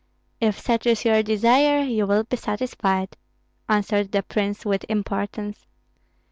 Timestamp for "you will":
1.83-2.23